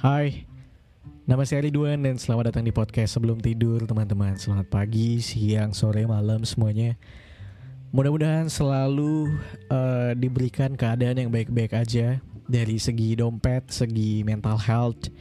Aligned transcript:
Hai, 0.00 0.48
nama 1.28 1.44
saya 1.44 1.68
Ridwan 1.68 2.00
dan 2.00 2.16
selamat 2.16 2.48
datang 2.48 2.64
di 2.64 2.72
podcast 2.72 3.12
sebelum 3.12 3.36
tidur 3.44 3.84
teman-teman. 3.84 4.40
Selamat 4.40 4.64
pagi, 4.72 5.20
siang, 5.20 5.76
sore, 5.76 6.08
malam 6.08 6.48
semuanya. 6.48 6.96
Mudah-mudahan 7.92 8.48
selalu 8.48 9.28
uh, 9.68 10.16
diberikan 10.16 10.72
keadaan 10.80 11.20
yang 11.20 11.28
baik-baik 11.28 11.76
aja. 11.76 12.24
Dari 12.48 12.80
segi 12.80 13.12
dompet, 13.20 13.68
segi 13.68 14.24
mental 14.24 14.56
health 14.56 15.12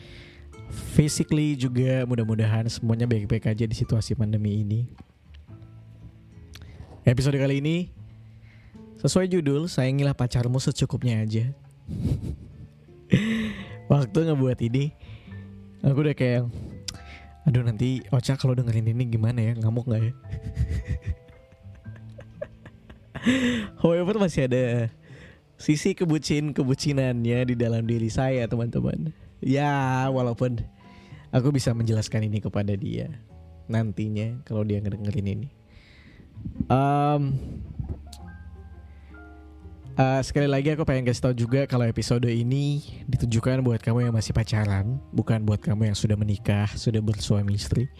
Physically 0.71 1.59
juga 1.59 2.07
mudah-mudahan 2.07 2.71
semuanya 2.71 3.03
baik-baik 3.03 3.51
aja 3.51 3.67
di 3.67 3.75
situasi 3.75 4.15
pandemi 4.15 4.63
ini. 4.63 4.87
Episode 7.03 7.35
kali 7.35 7.59
ini 7.59 7.77
Sesuai 9.03 9.27
judul, 9.27 9.65
sayangilah 9.65 10.13
pacarmu 10.13 10.61
secukupnya 10.61 11.25
aja 11.25 11.49
waktu 13.91 14.31
ngebuat 14.31 14.63
ini 14.63 14.95
aku 15.83 16.07
udah 16.07 16.15
kayak 16.15 16.47
aduh 17.43 17.59
nanti 17.67 17.99
Ocha 18.15 18.39
kalau 18.39 18.55
dengerin 18.55 18.95
ini 18.95 19.03
gimana 19.11 19.43
ya? 19.43 19.53
Ngamuk 19.59 19.91
nggak 19.91 20.01
ya? 20.07 20.13
However 23.83 24.15
masih 24.15 24.47
ada 24.47 24.87
sisi 25.59 25.91
kebucin 25.93 26.55
kebucinannya 26.55 27.53
di 27.53 27.55
dalam 27.59 27.83
diri 27.83 28.07
saya 28.07 28.47
teman-teman. 28.47 29.11
Ya 29.43 30.07
walaupun 30.07 30.63
aku 31.35 31.51
bisa 31.51 31.75
menjelaskan 31.75 32.31
ini 32.31 32.39
kepada 32.39 32.71
dia 32.79 33.11
nantinya 33.67 34.39
kalau 34.47 34.63
dia 34.63 34.79
ngedengerin 34.79 35.27
ini. 35.27 35.49
Um, 36.71 37.37
Uh, 39.91 40.23
sekali 40.23 40.47
lagi 40.47 40.71
aku 40.71 40.87
pengen 40.87 41.03
kasih 41.03 41.19
tau 41.19 41.35
juga 41.35 41.67
kalau 41.67 41.83
episode 41.83 42.23
ini 42.23 42.79
ditujukan 43.11 43.59
buat 43.59 43.83
kamu 43.83 44.07
yang 44.07 44.15
masih 44.15 44.31
pacaran, 44.31 44.95
bukan 45.11 45.43
buat 45.43 45.59
kamu 45.59 45.91
yang 45.91 45.97
sudah 45.99 46.15
menikah, 46.15 46.71
sudah 46.79 47.03
bersuami 47.03 47.59
istri. 47.59 47.91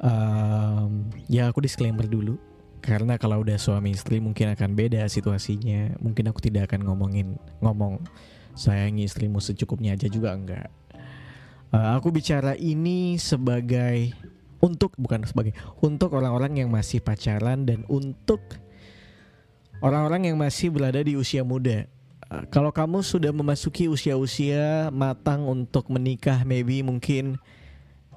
Um, 0.00 1.12
ya 1.28 1.52
aku 1.52 1.60
disclaimer 1.60 2.08
dulu, 2.08 2.40
karena 2.80 3.20
kalau 3.20 3.44
udah 3.44 3.60
suami 3.60 3.92
istri 3.92 4.16
mungkin 4.16 4.56
akan 4.56 4.72
beda 4.72 5.04
situasinya. 5.12 5.92
Mungkin 6.00 6.32
aku 6.32 6.40
tidak 6.40 6.72
akan 6.72 6.88
ngomongin 6.88 7.36
ngomong 7.60 8.00
sayangi 8.56 9.04
istrimu 9.04 9.44
secukupnya 9.44 9.92
aja 9.92 10.08
juga 10.08 10.32
enggak. 10.32 10.72
Uh, 11.68 12.00
aku 12.00 12.08
bicara 12.08 12.56
ini 12.56 13.20
sebagai 13.20 14.16
untuk 14.64 14.96
bukan 14.96 15.28
sebagai 15.28 15.52
untuk 15.84 16.16
orang-orang 16.16 16.64
yang 16.64 16.72
masih 16.72 17.04
pacaran 17.04 17.68
dan 17.68 17.84
untuk 17.92 18.40
orang-orang 19.80 20.32
yang 20.32 20.36
masih 20.38 20.72
berada 20.72 21.00
di 21.02 21.16
usia 21.16 21.44
muda. 21.44 21.84
Uh, 22.26 22.44
kalau 22.48 22.72
kamu 22.74 23.04
sudah 23.04 23.30
memasuki 23.30 23.86
usia-usia 23.86 24.88
matang 24.90 25.46
untuk 25.46 25.86
menikah, 25.92 26.42
maybe 26.42 26.82
mungkin 26.82 27.38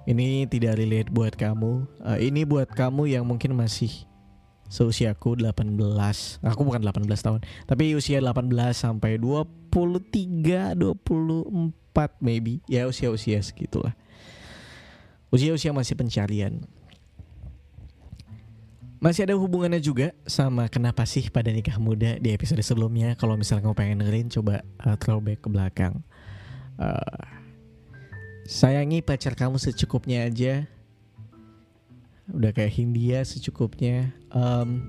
ini 0.08 0.48
tidak 0.50 0.80
relate 0.80 1.10
buat 1.12 1.34
kamu. 1.36 1.86
Uh, 2.02 2.18
ini 2.18 2.48
buat 2.48 2.70
kamu 2.72 3.12
yang 3.12 3.28
mungkin 3.28 3.54
masih 3.54 3.92
seusiaku 4.70 5.38
18. 5.38 5.66
Aku 6.46 6.62
bukan 6.62 6.82
18 6.82 7.06
tahun, 7.26 7.40
tapi 7.66 7.98
usia 7.98 8.22
18 8.22 8.50
sampai 8.74 9.18
23, 9.18 10.78
24 10.78 11.74
maybe. 12.22 12.62
Ya 12.70 12.86
usia-usia 12.86 13.42
segitulah. 13.42 13.94
Usia-usia 15.30 15.70
masih 15.70 15.94
pencarian 15.94 16.66
masih 19.00 19.24
ada 19.24 19.36
hubungannya 19.40 19.80
juga 19.80 20.12
sama 20.28 20.68
kenapa 20.68 21.08
sih 21.08 21.32
pada 21.32 21.48
nikah 21.56 21.80
muda 21.80 22.20
di 22.20 22.36
episode 22.36 22.60
sebelumnya. 22.60 23.16
Kalau 23.16 23.40
misalnya 23.40 23.64
kamu 23.68 23.76
pengen 23.80 23.98
dengerin, 24.04 24.28
coba 24.28 24.62
uh, 24.84 25.00
throwback 25.00 25.40
ke 25.40 25.48
belakang. 25.48 26.04
Uh, 26.76 27.24
sayangi 28.44 29.00
pacar 29.00 29.40
kamu 29.40 29.56
secukupnya 29.56 30.28
aja. 30.28 30.68
Udah 32.30 32.52
kayak 32.52 32.76
Hindia 32.76 33.24
secukupnya. 33.24 34.12
Um, 34.36 34.84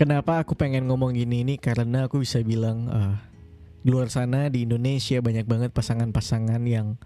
kenapa 0.00 0.40
aku 0.40 0.56
pengen 0.56 0.88
ngomong 0.88 1.12
gini 1.12 1.44
ini? 1.44 1.54
Karena 1.60 2.08
aku 2.08 2.24
bisa 2.24 2.40
bilang 2.40 2.88
uh, 2.88 3.20
di 3.84 3.92
luar 3.92 4.08
sana 4.08 4.48
di 4.48 4.64
Indonesia 4.64 5.20
banyak 5.20 5.44
banget 5.44 5.70
pasangan-pasangan 5.76 6.62
yang 6.64 6.96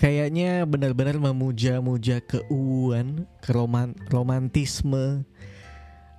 kayaknya 0.00 0.64
benar-benar 0.64 1.20
memuja-muja 1.20 2.24
keuuan, 2.24 3.28
keroman 3.44 3.92
romantisme. 4.08 5.28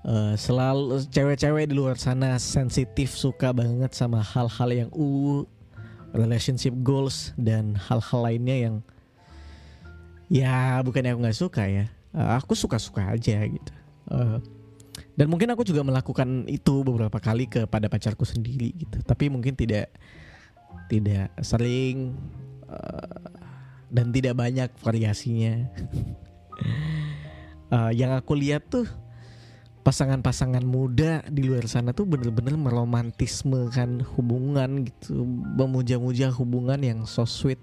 Uh, 0.01 0.33
selalu 0.33 1.05
cewek-cewek 1.13 1.69
di 1.69 1.77
luar 1.77 1.93
sana 1.93 2.41
sensitif 2.41 3.13
suka 3.13 3.53
banget 3.53 3.93
sama 3.93 4.17
hal-hal 4.17 4.69
yang 4.73 4.89
u 4.97 5.45
relationship 6.09 6.73
goals 6.81 7.37
dan 7.37 7.77
hal-hal 7.77 8.25
lainnya 8.25 8.57
yang 8.57 8.75
ya 10.25 10.81
bukan 10.81 11.05
aku 11.05 11.19
nggak 11.21 11.37
suka 11.37 11.63
ya. 11.65 11.85
Uh, 12.13 12.37
aku 12.37 12.53
suka-suka 12.57 13.13
aja 13.13 13.45
gitu. 13.45 13.73
Uh, 14.09 14.41
dan 15.13 15.29
mungkin 15.29 15.53
aku 15.53 15.61
juga 15.61 15.85
melakukan 15.85 16.49
itu 16.49 16.81
beberapa 16.81 17.21
kali 17.21 17.45
kepada 17.45 17.85
pacarku 17.85 18.25
sendiri 18.25 18.73
gitu. 18.73 18.97
Tapi 19.05 19.29
mungkin 19.29 19.53
tidak 19.53 19.93
tidak 20.89 21.29
sering 21.45 22.17
uh, 22.65 23.30
dan 23.91 24.09
tidak 24.15 24.39
banyak 24.39 24.71
variasinya. 24.79 25.67
uh, 27.69 27.91
yang 27.99 28.15
aku 28.15 28.33
lihat 28.39 28.71
tuh 28.71 28.87
pasangan-pasangan 29.81 30.63
muda 30.63 31.25
di 31.27 31.43
luar 31.43 31.65
sana 31.65 31.91
tuh 31.91 32.05
bener-bener 32.05 32.53
meromantisme 32.53 33.67
kan 33.73 33.99
hubungan 34.15 34.85
gitu, 34.87 35.25
memuja-muja 35.57 36.29
hubungan 36.31 36.79
yang 36.79 36.99
so 37.03 37.27
sweet, 37.27 37.59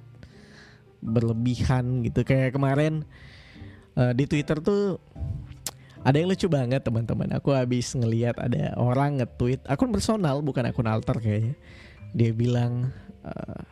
berlebihan 1.00 2.04
gitu. 2.04 2.26
Kayak 2.26 2.58
kemarin 2.58 3.06
uh, 3.96 4.12
di 4.12 4.28
Twitter 4.28 4.60
tuh 4.60 5.00
ada 6.02 6.14
yang 6.18 6.30
lucu 6.30 6.46
banget 6.50 6.82
teman-teman. 6.82 7.30
Aku 7.38 7.54
habis 7.54 7.94
ngeliat 7.94 8.38
ada 8.38 8.74
orang 8.78 9.22
nge-tweet 9.22 9.66
akun 9.66 9.90
personal 9.90 10.42
bukan 10.42 10.66
akun 10.66 10.90
alter 10.90 11.18
kayaknya. 11.18 11.54
Dia 12.14 12.30
bilang 12.34 12.90
uh, 13.22 13.62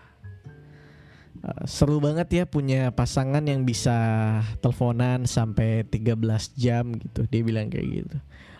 seru 1.68 2.02
banget 2.02 2.28
ya 2.32 2.44
punya 2.48 2.90
pasangan 2.90 3.42
yang 3.46 3.62
bisa 3.62 3.94
teleponan 4.58 5.28
sampai 5.30 5.86
13 5.86 6.18
jam 6.58 6.90
gitu. 6.96 7.26
Dia 7.30 7.42
bilang 7.46 7.70
kayak 7.70 7.86
gitu. 7.86 8.16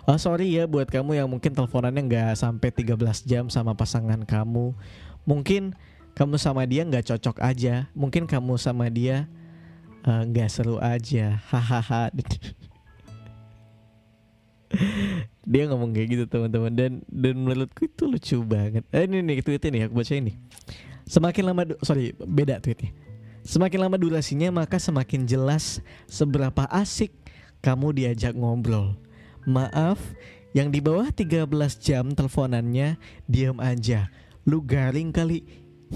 Oh 0.06 0.14
sorry 0.14 0.54
ya 0.54 0.70
buat 0.70 0.86
kamu 0.86 1.18
yang 1.18 1.26
mungkin 1.26 1.50
teleponannya 1.50 2.06
nggak 2.06 2.32
sampai 2.38 2.70
13 2.70 3.26
jam 3.26 3.50
sama 3.50 3.74
pasangan 3.74 4.22
kamu. 4.22 4.70
Mungkin 5.26 5.74
kamu 6.14 6.38
sama 6.38 6.62
dia 6.62 6.86
nggak 6.86 7.10
cocok 7.10 7.42
aja. 7.42 7.90
Mungkin 7.90 8.30
kamu 8.30 8.54
sama 8.54 8.86
dia 8.86 9.26
eh, 10.06 10.22
nggak 10.30 10.46
uh, 10.46 10.52
seru 10.52 10.76
aja. 10.78 11.42
Hahaha. 11.50 12.14
dia 15.46 15.62
ngomong 15.70 15.94
kayak 15.94 16.08
gitu 16.10 16.24
teman-teman 16.26 16.74
dan 16.74 16.92
dan 17.06 17.34
menurutku 17.38 17.90
itu 17.90 18.06
lucu 18.06 18.38
banget. 18.46 18.86
Eh, 18.94 19.10
ini 19.10 19.26
nih 19.26 19.42
tweetnya 19.42 19.70
nih 19.74 19.82
aku 19.90 19.94
baca 19.98 20.14
ini. 20.14 20.32
Semakin 21.06 21.46
lama 21.46 21.62
sorry 21.86 22.10
beda 22.18 22.58
tweetnya. 22.58 22.90
Semakin 23.46 23.86
lama 23.86 23.94
durasinya 23.94 24.50
maka 24.50 24.82
semakin 24.82 25.22
jelas 25.22 25.78
seberapa 26.10 26.66
asik 26.66 27.14
kamu 27.62 27.94
diajak 27.94 28.34
ngobrol. 28.34 28.98
Maaf, 29.46 30.02
yang 30.50 30.74
di 30.74 30.82
bawah 30.82 31.06
13 31.14 31.46
jam 31.78 32.10
teleponannya 32.10 32.98
diam 33.30 33.62
aja. 33.62 34.10
Lu 34.42 34.58
garing 34.58 35.14
kali. 35.14 35.46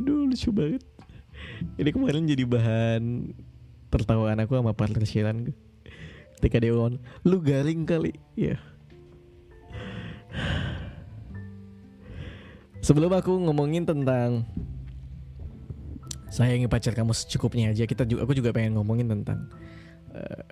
Aduh 0.00 0.24
lucu 0.24 0.48
banget. 0.48 0.80
Ini 1.76 1.92
kemarin 1.92 2.24
jadi 2.24 2.48
bahan 2.48 3.36
tertawaan 3.92 4.40
aku 4.40 4.56
sama 4.56 4.72
partner 4.72 5.04
siaran 5.04 5.52
Ketika 6.40 6.64
dia 6.64 6.72
ngomong, 6.72 6.96
lu 7.28 7.44
garing 7.44 7.84
kali. 7.84 8.16
Ya. 8.34 8.56
Yeah. 8.56 8.71
Sebelum 12.82 13.14
aku 13.14 13.30
ngomongin 13.46 13.86
tentang 13.86 14.42
sayangi 16.26 16.66
pacar 16.66 16.98
kamu 16.98 17.14
secukupnya 17.14 17.70
aja, 17.70 17.86
kita 17.86 18.02
juga 18.02 18.26
aku 18.26 18.34
juga 18.34 18.50
pengen 18.50 18.74
ngomongin 18.74 19.06
tentang 19.06 19.46
uh, 20.10 20.42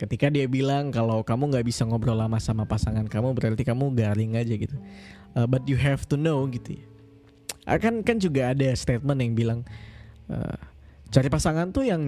ketika 0.00 0.32
dia 0.32 0.48
bilang 0.48 0.88
kalau 0.88 1.20
kamu 1.20 1.52
nggak 1.52 1.68
bisa 1.68 1.84
ngobrol 1.84 2.16
lama 2.16 2.40
sama 2.40 2.64
pasangan 2.64 3.04
kamu 3.04 3.36
berarti 3.36 3.68
kamu 3.68 3.92
garing 3.92 4.32
aja 4.40 4.54
gitu. 4.56 4.76
Uh, 5.36 5.44
but 5.44 5.60
you 5.68 5.76
have 5.76 6.08
to 6.08 6.16
know 6.16 6.40
gitu. 6.48 6.80
Ya. 6.80 6.84
Akan 7.68 8.00
kan 8.00 8.16
juga 8.16 8.56
ada 8.56 8.72
statement 8.72 9.20
yang 9.20 9.36
bilang 9.36 9.60
uh, 10.32 10.56
cari 11.12 11.28
pasangan 11.28 11.68
tuh 11.68 11.84
yang 11.84 12.00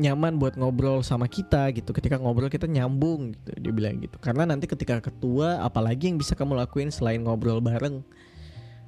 nyaman 0.00 0.40
buat 0.40 0.56
ngobrol 0.56 1.04
sama 1.04 1.28
kita 1.28 1.68
gitu 1.76 1.92
ketika 1.92 2.16
ngobrol 2.16 2.48
kita 2.48 2.64
nyambung 2.64 3.36
gitu 3.36 3.52
dia 3.60 3.72
bilang 3.76 4.00
gitu 4.00 4.16
karena 4.16 4.48
nanti 4.48 4.64
ketika 4.64 5.04
ketua 5.04 5.60
apalagi 5.60 6.08
yang 6.08 6.16
bisa 6.16 6.32
kamu 6.32 6.56
lakuin 6.56 6.88
selain 6.88 7.20
ngobrol 7.20 7.60
bareng 7.60 8.00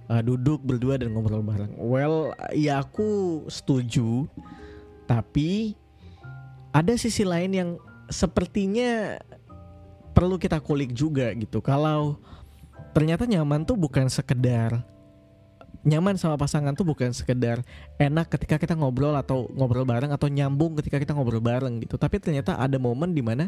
uh, 0.09 0.23
duduk 0.25 0.65
berdua 0.65 0.99
dan 0.99 1.13
ngobrol 1.13 1.45
bareng. 1.45 1.77
Well, 1.77 2.33
ya 2.57 2.83
aku 2.83 3.45
setuju, 3.47 4.27
tapi 5.05 5.77
ada 6.73 6.93
sisi 6.97 7.23
lain 7.23 7.53
yang 7.55 7.71
sepertinya 8.09 9.21
perlu 10.17 10.41
kita 10.41 10.59
kulik 10.59 10.97
juga 10.97 11.31
gitu. 11.37 11.61
Kalau 11.61 12.19
ternyata 12.97 13.29
nyaman 13.29 13.63
tuh 13.63 13.77
bukan 13.79 14.09
sekedar 14.11 14.83
nyaman 15.87 16.19
sama 16.19 16.35
pasangan 16.35 16.75
tuh 16.75 16.83
bukan 16.83 17.15
sekedar 17.15 17.63
enak 17.97 18.27
ketika 18.35 18.59
kita 18.59 18.75
ngobrol 18.75 19.15
atau 19.15 19.47
ngobrol 19.55 19.87
bareng 19.87 20.11
atau 20.11 20.27
nyambung 20.27 20.75
ketika 20.83 20.99
kita 20.99 21.15
ngobrol 21.15 21.41
bareng 21.41 21.81
gitu 21.81 21.95
tapi 21.95 22.19
ternyata 22.19 22.59
ada 22.59 22.77
momen 22.77 23.15
di 23.15 23.23
mana 23.23 23.47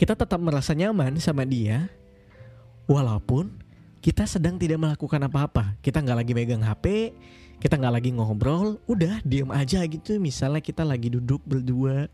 kita 0.00 0.16
tetap 0.16 0.40
merasa 0.40 0.72
nyaman 0.72 1.20
sama 1.20 1.44
dia 1.44 1.92
walaupun 2.88 3.52
kita 4.00 4.24
sedang 4.24 4.56
tidak 4.56 4.80
melakukan 4.80 5.20
apa-apa 5.28 5.76
kita 5.84 6.00
nggak 6.00 6.18
lagi 6.24 6.32
megang 6.32 6.64
HP 6.64 7.14
kita 7.60 7.76
nggak 7.76 7.94
lagi 8.00 8.10
ngobrol 8.16 8.80
udah 8.88 9.20
diem 9.24 9.52
aja 9.52 9.84
gitu 9.84 10.16
misalnya 10.16 10.64
kita 10.64 10.84
lagi 10.84 11.12
duduk 11.12 11.44
berdua 11.44 12.08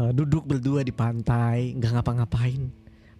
uh, 0.00 0.12
duduk 0.12 0.48
berdua 0.48 0.80
di 0.80 0.92
pantai 0.92 1.76
nggak 1.76 2.00
ngapa-ngapain 2.00 2.72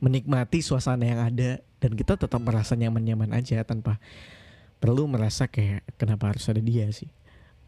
menikmati 0.02 0.58
suasana 0.58 1.06
yang 1.06 1.20
ada 1.22 1.62
dan 1.78 1.94
kita 1.94 2.18
tetap 2.18 2.42
merasa 2.42 2.74
nyaman-nyaman 2.74 3.30
aja 3.38 3.62
tanpa 3.62 4.02
perlu 4.82 5.06
merasa 5.06 5.46
kayak 5.46 5.86
kenapa 5.94 6.34
harus 6.34 6.42
ada 6.50 6.58
dia 6.58 6.90
sih. 6.90 7.06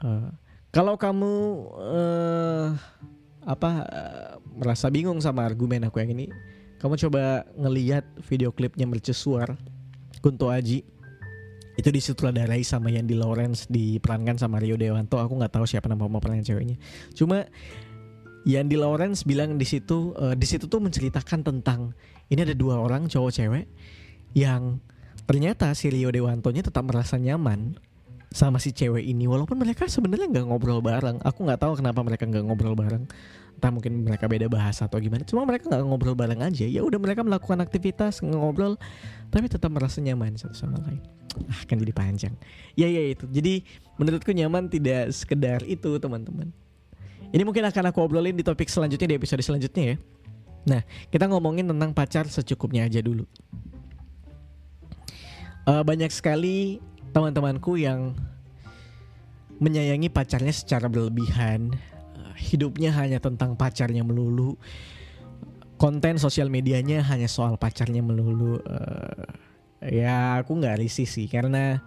Uh, 0.02 0.34
kalau 0.74 0.98
kamu 0.98 1.34
uh, 1.78 2.74
apa 3.46 3.70
uh, 3.86 4.32
merasa 4.50 4.90
bingung 4.90 5.22
sama 5.22 5.46
argumen 5.46 5.86
aku 5.86 6.02
yang 6.02 6.10
ini, 6.10 6.34
kamu 6.84 7.00
coba 7.08 7.48
ngeliat 7.56 8.04
video 8.28 8.52
klipnya 8.52 8.84
Mercusuar 8.84 9.56
Kunto 10.20 10.52
Aji. 10.52 10.84
Itu 11.80 11.88
disutradarai 11.88 12.60
sama 12.60 12.92
Yandi 12.92 13.16
Lawrence 13.16 13.64
diperankan 13.72 14.36
sama 14.36 14.60
Rio 14.60 14.76
Dewanto. 14.76 15.16
Aku 15.16 15.32
nggak 15.32 15.56
tahu 15.56 15.64
siapa 15.64 15.88
nama 15.88 16.04
pemeran 16.04 16.44
ceweknya. 16.44 16.76
Cuma 17.16 17.48
Yandi 18.44 18.76
Lawrence 18.76 19.24
bilang 19.24 19.56
di 19.56 19.64
situ 19.64 20.12
uh, 20.12 20.36
di 20.36 20.44
situ 20.44 20.68
tuh 20.68 20.84
menceritakan 20.84 21.40
tentang 21.40 21.96
ini 22.28 22.44
ada 22.44 22.52
dua 22.52 22.76
orang 22.76 23.08
cowok 23.08 23.32
cewek 23.32 23.64
yang 24.36 24.76
ternyata 25.24 25.72
si 25.72 25.88
Rio 25.88 26.12
Dewantonya 26.12 26.68
tetap 26.68 26.84
merasa 26.84 27.16
nyaman 27.16 27.80
sama 28.34 28.58
si 28.58 28.74
cewek 28.74 29.06
ini 29.06 29.30
walaupun 29.30 29.54
mereka 29.54 29.86
sebenarnya 29.86 30.26
nggak 30.26 30.46
ngobrol 30.50 30.82
bareng. 30.82 31.22
Aku 31.22 31.46
nggak 31.46 31.62
tahu 31.62 31.78
kenapa 31.78 32.02
mereka 32.02 32.26
nggak 32.26 32.42
ngobrol 32.42 32.74
bareng. 32.74 33.06
Entah 33.54 33.70
mungkin 33.70 34.02
mereka 34.02 34.26
beda 34.26 34.50
bahasa 34.50 34.90
atau 34.90 34.98
gimana. 34.98 35.22
Cuma 35.22 35.46
mereka 35.46 35.70
nggak 35.70 35.86
ngobrol 35.86 36.18
bareng 36.18 36.42
aja. 36.42 36.66
Ya 36.66 36.82
udah 36.82 36.98
mereka 36.98 37.22
melakukan 37.22 37.62
aktivitas 37.62 38.26
ngobrol 38.26 38.74
tapi 39.30 39.46
tetap 39.46 39.70
merasa 39.70 40.02
nyaman 40.02 40.34
satu 40.34 40.50
sama 40.50 40.82
lain. 40.82 40.98
Ah 41.46 41.62
kan 41.62 41.78
jadi 41.78 41.94
panjang. 41.94 42.34
Ya 42.74 42.90
ya 42.90 43.14
itu. 43.14 43.30
Jadi 43.30 43.62
menurutku 44.02 44.34
nyaman 44.34 44.66
tidak 44.66 45.14
sekedar 45.14 45.62
itu 45.62 45.94
teman-teman. 46.02 46.50
Ini 47.30 47.46
mungkin 47.46 47.62
akan 47.70 47.94
aku 47.94 48.02
obrolin 48.02 48.34
di 48.34 48.42
topik 48.42 48.66
selanjutnya 48.66 49.14
di 49.14 49.16
episode 49.22 49.46
selanjutnya 49.46 49.94
ya. 49.94 49.96
Nah 50.74 50.82
kita 51.14 51.30
ngomongin 51.30 51.70
tentang 51.70 51.94
pacar 51.94 52.26
secukupnya 52.26 52.82
aja 52.82 52.98
dulu. 52.98 53.30
Uh, 55.70 55.86
banyak 55.86 56.10
sekali 56.10 56.82
teman-temanku 57.14 57.78
yang 57.78 58.18
menyayangi 59.62 60.10
pacarnya 60.10 60.50
secara 60.50 60.90
berlebihan. 60.90 61.70
Uh, 62.18 62.34
hidupnya 62.34 62.90
hanya 62.98 63.22
tentang 63.22 63.54
pacarnya 63.54 64.02
melulu. 64.02 64.58
Konten 65.78 66.18
sosial 66.18 66.50
medianya 66.50 67.06
hanya 67.06 67.30
soal 67.30 67.54
pacarnya 67.54 68.02
melulu. 68.02 68.58
Uh, 68.66 69.24
ya 69.84 70.42
aku 70.42 70.58
nggak 70.58 70.82
risih 70.82 71.06
sih 71.06 71.30
karena 71.30 71.78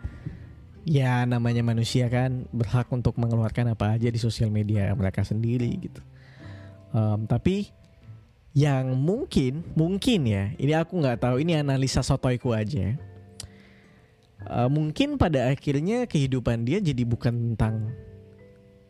ya 0.88 1.28
namanya 1.28 1.66
manusia 1.66 2.08
kan 2.08 2.48
berhak 2.56 2.88
untuk 2.94 3.20
mengeluarkan 3.20 3.76
apa 3.76 4.00
aja 4.00 4.08
di 4.08 4.20
sosial 4.22 4.48
media 4.48 4.88
mereka 4.96 5.28
sendiri 5.28 5.68
gitu. 5.84 6.02
Um, 6.96 7.28
tapi 7.28 7.68
yang 8.56 8.96
mungkin 8.96 9.62
mungkin 9.76 10.24
ya 10.24 10.56
ini 10.56 10.74
aku 10.74 10.98
nggak 10.98 11.20
tahu 11.22 11.44
ini 11.44 11.60
analisa 11.60 12.00
sotoiku 12.00 12.56
aja 12.56 12.96
uh, 14.46 14.70
mungkin 14.70 15.18
pada 15.18 15.50
akhirnya 15.50 16.06
kehidupan 16.06 16.68
dia 16.68 16.78
jadi 16.78 17.04
bukan 17.08 17.54
tentang 17.54 17.90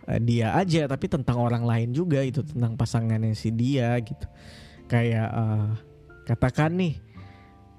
uh, 0.10 0.20
dia 0.20 0.52
aja 0.58 0.90
tapi 0.90 1.08
tentang 1.08 1.40
orang 1.40 1.64
lain 1.64 1.96
juga 1.96 2.20
itu 2.20 2.44
tentang 2.44 2.76
pasangannya 2.76 3.32
si 3.32 3.54
dia 3.56 3.96
gitu 4.04 4.28
kayak 4.92 5.30
uh, 5.32 5.72
katakan 6.28 6.76
nih 6.76 6.96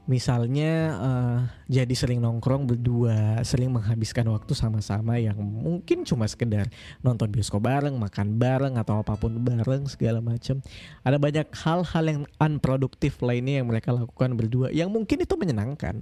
misalnya 0.09 0.73
uh, 0.97 1.39
jadi 1.69 1.93
sering 1.93 2.25
nongkrong 2.25 2.65
berdua, 2.65 3.45
sering 3.45 3.77
menghabiskan 3.77 4.25
waktu 4.33 4.57
sama-sama 4.57 5.21
yang 5.21 5.37
mungkin 5.37 6.01
cuma 6.09 6.25
sekedar 6.25 6.65
nonton 7.05 7.29
bioskop 7.29 7.61
bareng, 7.61 7.93
makan 7.93 8.41
bareng 8.41 8.81
atau 8.81 9.05
apa 9.05 9.21
pun 9.21 9.37
bareng 9.37 9.85
segala 9.85 10.25
macam. 10.25 10.65
Ada 11.05 11.21
banyak 11.21 11.53
hal-hal 11.53 12.05
yang 12.09 12.23
unproduktif 12.41 13.21
lainnya 13.21 13.61
yang 13.61 13.69
mereka 13.69 13.93
lakukan 13.93 14.33
berdua 14.33 14.73
yang 14.73 14.89
mungkin 14.89 15.21
itu 15.21 15.37
menyenangkan 15.37 16.01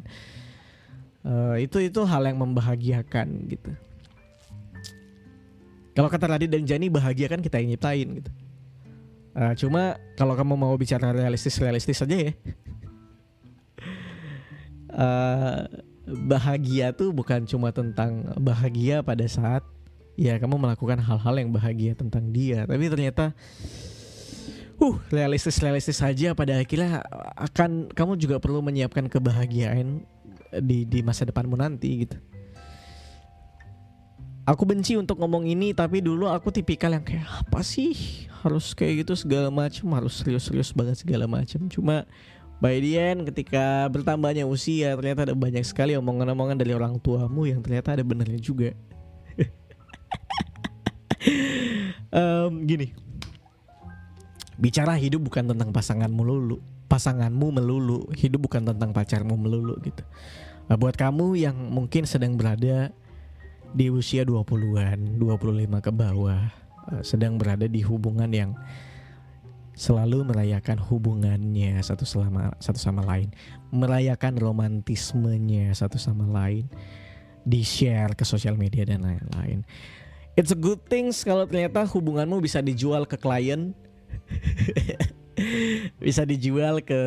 uh, 1.26 1.56
itu 1.58 1.82
itu 1.82 2.00
hal 2.06 2.23
yang 2.23 2.38
membahagiakan 2.38 3.50
gitu. 3.50 3.70
Kalau 5.96 6.12
kata 6.12 6.37
Radit 6.37 6.52
dan 6.52 6.69
Jani 6.69 6.93
bahagia 6.93 7.26
kan 7.26 7.40
kita 7.40 7.58
yang 7.58 7.73
nyiptain 7.75 8.08
gitu. 8.23 8.31
Uh, 9.37 9.52
cuma 9.58 10.00
kalau 10.17 10.32
kamu 10.32 10.55
mau 10.56 10.73
bicara 10.78 11.12
realistis 11.12 11.58
realistis 11.61 11.99
saja 12.00 12.31
ya. 12.31 12.32
Uh, 14.93 15.61
bahagia 16.31 16.94
tuh 16.94 17.11
bukan 17.11 17.43
cuma 17.50 17.75
tentang 17.75 18.31
bahagia 18.38 19.02
pada 19.02 19.26
saat 19.26 19.67
ya 20.14 20.38
kamu 20.38 20.55
melakukan 20.55 21.02
hal-hal 21.02 21.34
yang 21.37 21.50
bahagia 21.50 21.93
tentang 21.99 22.31
dia. 22.31 22.64
Tapi 22.64 22.87
ternyata 22.87 23.34
uh 24.76 24.96
realistis 25.08 25.56
realistis 25.61 25.99
saja 25.99 26.37
pada 26.37 26.61
akhirnya 26.61 27.00
akan 27.40 27.88
kamu 27.93 28.12
juga 28.20 28.37
perlu 28.37 28.61
menyiapkan 28.61 29.08
kebahagiaan 29.08 30.05
di 30.62 30.87
di 30.87 31.00
masa 31.02 31.26
depanmu 31.26 31.56
nanti 31.58 32.06
gitu. 32.06 32.16
Aku 34.46 34.62
benci 34.62 34.94
untuk 34.94 35.19
ngomong 35.19 35.43
ini 35.43 35.75
tapi 35.75 35.98
dulu 35.98 36.31
aku 36.31 36.54
tipikal 36.54 36.94
yang 36.94 37.02
kayak 37.02 37.26
apa 37.26 37.66
sih 37.66 37.98
harus 38.46 38.78
kayak 38.78 39.02
gitu 39.02 39.19
segala 39.19 39.50
macam 39.50 39.90
harus 39.98 40.22
serius-serius 40.22 40.70
banget 40.70 41.02
segala 41.02 41.26
macam. 41.26 41.66
Cuma 41.66 42.06
by 42.62 42.78
the 42.78 42.94
end 42.94 43.26
ketika 43.26 43.90
bertambahnya 43.90 44.46
usia 44.46 44.94
ternyata 44.94 45.26
ada 45.26 45.34
banyak 45.34 45.66
sekali 45.66 45.98
omongan-omongan 45.98 46.62
dari 46.62 46.72
orang 46.78 46.94
tuamu 47.02 47.50
yang 47.50 47.58
ternyata 47.58 47.98
ada 47.98 48.06
benernya 48.06 48.38
juga. 48.38 48.70
um, 52.14 52.62
gini, 52.62 52.94
bicara 54.62 54.94
hidup 54.94 55.26
bukan 55.26 55.50
tentang 55.50 55.75
pasanganmu 55.75 56.22
lulu 56.22 56.75
pasanganmu 56.86 57.60
melulu 57.60 58.06
hidup 58.14 58.46
bukan 58.46 58.62
tentang 58.66 58.94
pacarmu 58.94 59.34
melulu 59.34 59.74
gitu. 59.82 60.02
Nah, 60.66 60.74
buat 60.74 60.98
kamu 60.98 61.38
yang 61.38 61.55
mungkin 61.55 62.06
sedang 62.06 62.34
berada 62.34 62.90
di 63.74 63.90
usia 63.90 64.22
20-an 64.26 65.19
25 65.19 65.84
ke 65.84 65.90
bawah 65.94 66.43
eh, 66.94 67.02
sedang 67.02 67.38
berada 67.38 67.66
di 67.66 67.82
hubungan 67.82 68.31
yang 68.31 68.50
selalu 69.76 70.24
merayakan 70.24 70.81
hubungannya 70.81 71.84
satu 71.84 72.08
sama 72.08 72.56
satu 72.64 72.81
sama 72.81 73.05
lain 73.05 73.28
merayakan 73.69 74.40
romantismenya 74.40 75.76
satu 75.76 76.00
sama 76.00 76.24
lain 76.24 76.64
di 77.44 77.60
share 77.60 78.16
ke 78.16 78.24
sosial 78.24 78.56
media 78.56 78.88
dan 78.88 79.05
lain-lain. 79.05 79.62
It's 80.34 80.50
a 80.50 80.58
good 80.58 80.81
things 80.88 81.20
kalau 81.22 81.44
ternyata 81.44 81.84
hubunganmu 81.84 82.40
bisa 82.40 82.64
dijual 82.64 83.05
ke 83.05 83.20
klien 83.20 83.76
bisa 86.06 86.22
dijual 86.26 86.82
ke 86.82 87.00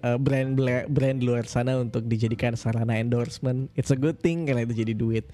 uh, 0.00 0.18
brand 0.18 0.58
brand 0.88 1.18
luar 1.22 1.46
sana 1.46 1.78
untuk 1.78 2.04
dijadikan 2.06 2.58
sarana 2.58 2.98
endorsement. 2.98 3.70
It's 3.78 3.94
a 3.94 3.98
good 3.98 4.20
thing 4.20 4.46
karena 4.46 4.66
itu 4.66 4.84
jadi 4.84 4.94
duit. 4.94 5.24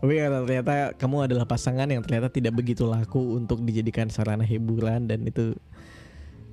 Tapi 0.00 0.20
ternyata 0.20 0.92
kamu 0.96 1.30
adalah 1.30 1.48
pasangan 1.48 1.88
yang 1.88 2.04
ternyata 2.04 2.28
tidak 2.28 2.52
begitu 2.56 2.84
laku 2.84 3.40
untuk 3.40 3.64
dijadikan 3.64 4.12
sarana 4.12 4.44
hiburan 4.44 5.08
dan 5.08 5.24
itu 5.24 5.56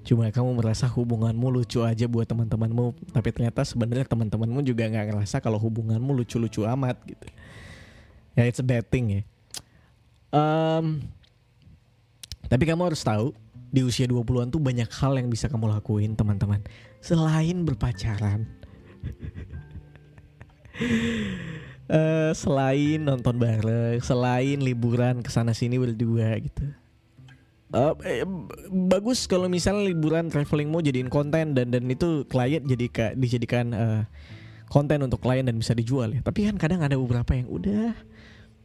cuma 0.03 0.27
kamu 0.27 0.60
merasa 0.60 0.84
hubunganmu 0.84 1.48
lucu 1.48 1.79
aja 1.79 2.12
buat 2.12 2.27
teman-temanmu 2.27 2.91
tapi 3.15 3.32
ternyata 3.32 3.63
sebenarnya 3.63 4.03
teman-temanmu 4.03 4.60
juga 4.67 4.84
nggak 4.91 5.15
ngerasa 5.15 5.39
kalau 5.39 5.55
hubunganmu 5.55 6.12
lucu-lucu 6.12 6.67
amat 6.67 7.00
gitu 7.08 7.27
ya 8.36 8.43
it's 8.43 8.60
a 8.60 8.67
bad 8.67 8.84
thing 8.91 9.08
ya 9.15 9.22
um, 10.36 11.00
tapi 12.51 12.67
kamu 12.67 12.91
harus 12.91 13.00
tahu 13.00 13.32
di 13.74 13.82
usia 13.82 14.06
20-an 14.06 14.53
tuh 14.53 14.62
banyak 14.62 14.86
hal 14.86 15.18
yang 15.18 15.34
bisa 15.34 15.50
kamu 15.50 15.65
lakuin 15.74 16.13
teman-teman. 16.13 16.62
Selain 17.01 17.65
berpacaran. 17.65 18.46
Uh, 21.89 22.30
selain 22.42 23.01
nonton 23.01 23.38
bareng 23.38 24.01
selain 24.01 24.58
liburan 24.62 25.25
ke 25.25 25.30
sana 25.34 25.58
sini 25.58 25.82
berdua 25.82 26.38
gitu. 26.38 26.65
Uh, 27.74 27.98
eh, 28.06 28.22
bagus 28.70 29.25
kalau 29.25 29.50
misalnya 29.50 29.89
liburan 29.89 30.30
traveling 30.30 30.70
mau 30.70 30.77
jadiin 30.77 31.10
konten 31.10 31.58
dan 31.58 31.74
dan 31.74 31.84
itu 31.89 32.22
klien 32.30 32.62
jadi 32.62 32.86
kak 32.89 33.12
dijadikan 33.18 33.74
uh, 33.74 34.01
konten 34.70 35.01
untuk 35.01 35.18
klien 35.18 35.42
dan 35.42 35.58
bisa 35.58 35.74
dijual 35.74 36.13
ya. 36.13 36.22
Tapi 36.22 36.46
kan 36.46 36.62
kadang 36.62 36.86
ada 36.86 36.94
beberapa 36.94 37.34
yang 37.34 37.50
udah 37.50 37.98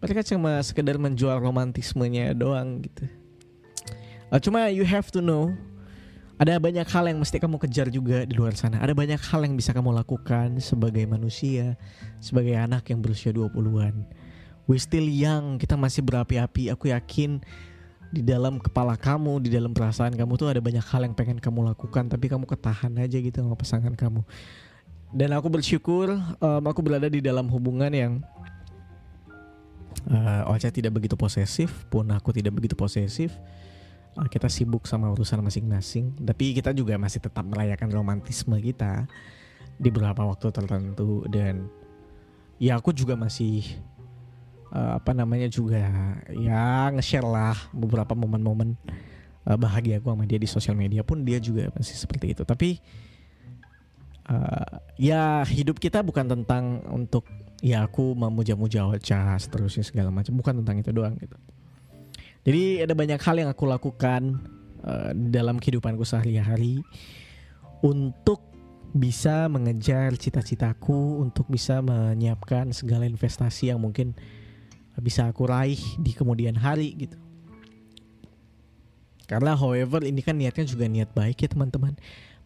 mereka 0.04 0.20
cuma 0.28 0.60
sekedar 0.60 1.00
menjual 1.00 1.40
romantismenya 1.40 2.36
doang 2.36 2.84
gitu 2.84 3.08
Uh, 4.28 4.36
cuma 4.36 4.68
you 4.68 4.84
have 4.84 5.08
to 5.08 5.24
know 5.24 5.52
Ada 6.38 6.54
banyak 6.62 6.86
hal 6.86 7.10
yang 7.10 7.18
mesti 7.18 7.42
kamu 7.42 7.58
kejar 7.58 7.90
juga 7.90 8.22
di 8.22 8.38
luar 8.38 8.54
sana. 8.54 8.78
Ada 8.78 8.94
banyak 8.94 9.18
hal 9.18 9.42
yang 9.42 9.58
bisa 9.58 9.74
kamu 9.74 9.90
lakukan 9.90 10.62
sebagai 10.62 11.02
manusia, 11.02 11.74
sebagai 12.22 12.54
anak 12.54 12.86
yang 12.94 13.02
berusia 13.02 13.34
20-an. 13.34 14.06
We 14.70 14.78
still 14.78 15.02
young, 15.02 15.58
kita 15.58 15.74
masih 15.74 16.06
berapi-api. 16.06 16.70
Aku 16.70 16.94
yakin 16.94 17.42
di 18.14 18.22
dalam 18.22 18.62
kepala 18.62 18.94
kamu, 18.94 19.42
di 19.42 19.50
dalam 19.50 19.74
perasaan 19.74 20.14
kamu 20.14 20.32
tuh 20.38 20.46
ada 20.54 20.62
banyak 20.62 20.86
hal 20.86 21.10
yang 21.10 21.14
pengen 21.18 21.42
kamu 21.42 21.74
lakukan, 21.74 22.06
tapi 22.06 22.30
kamu 22.30 22.46
ketahan 22.46 22.94
aja 23.02 23.18
gitu 23.18 23.34
sama 23.42 23.58
pasangan 23.58 23.98
kamu. 23.98 24.22
Dan 25.10 25.34
aku 25.34 25.50
bersyukur 25.50 26.14
um, 26.38 26.64
aku 26.70 26.86
berada 26.86 27.10
di 27.10 27.18
dalam 27.18 27.50
hubungan 27.50 27.90
yang 27.90 28.12
uh, 30.06 30.54
Ocha 30.54 30.70
tidak 30.70 30.94
begitu 30.94 31.18
posesif, 31.18 31.82
pun 31.90 32.06
aku 32.14 32.30
tidak 32.30 32.54
begitu 32.54 32.78
posesif 32.78 33.34
kita 34.26 34.50
sibuk 34.50 34.82
sama 34.90 35.06
urusan 35.14 35.38
masing-masing 35.38 36.18
tapi 36.26 36.50
kita 36.50 36.74
juga 36.74 36.98
masih 36.98 37.22
tetap 37.22 37.46
merayakan 37.46 37.86
romantisme 37.94 38.58
kita 38.58 39.06
di 39.78 39.88
beberapa 39.94 40.26
waktu 40.26 40.50
tertentu. 40.50 41.22
Dan 41.30 41.70
ya 42.58 42.76
aku 42.76 42.90
juga 42.90 43.14
masih 43.14 43.62
uh, 44.74 44.98
apa 44.98 45.14
namanya 45.14 45.46
juga 45.46 45.86
ya 46.34 46.90
nge-share 46.90 47.24
lah 47.24 47.56
beberapa 47.70 48.18
momen-momen 48.18 48.74
uh, 49.46 49.54
bahagia 49.54 50.02
aku 50.02 50.10
sama 50.10 50.26
dia 50.26 50.42
di 50.42 50.50
sosial 50.50 50.74
media 50.74 51.06
pun 51.06 51.22
dia 51.22 51.38
juga 51.38 51.70
masih 51.78 51.94
seperti 51.94 52.34
itu. 52.34 52.42
Tapi 52.42 52.82
uh, 54.26 54.82
ya 54.98 55.46
hidup 55.46 55.78
kita 55.78 56.02
bukan 56.02 56.26
tentang 56.26 56.82
untuk 56.90 57.22
ya 57.62 57.86
aku 57.86 58.18
memuja-muja 58.18 58.82
Ocha 58.90 59.38
seterusnya 59.38 59.86
segala 59.86 60.10
macam. 60.10 60.34
Bukan 60.34 60.58
tentang 60.62 60.82
itu 60.82 60.90
doang 60.90 61.14
gitu 61.22 61.38
jadi 62.46 62.86
ada 62.86 62.94
banyak 62.94 63.20
hal 63.20 63.36
yang 63.38 63.50
aku 63.50 63.64
lakukan 63.66 64.42
uh, 64.84 65.10
dalam 65.14 65.58
kehidupanku 65.58 66.06
sehari-hari 66.06 66.82
untuk 67.82 68.48
bisa 68.96 69.46
mengejar 69.52 70.16
cita-citaku, 70.16 71.20
untuk 71.20 71.44
bisa 71.46 71.84
menyiapkan 71.84 72.72
segala 72.72 73.04
investasi 73.04 73.70
yang 73.70 73.78
mungkin 73.78 74.16
bisa 74.98 75.30
aku 75.30 75.46
raih 75.46 75.78
di 76.00 76.10
kemudian 76.16 76.58
hari 76.58 76.96
gitu. 76.96 77.18
Karena 79.28 79.52
however 79.52 80.02
ini 80.08 80.24
kan 80.24 80.40
niatnya 80.40 80.64
juga 80.64 80.88
niat 80.88 81.12
baik 81.12 81.44
ya 81.44 81.48
teman-teman. 81.52 81.94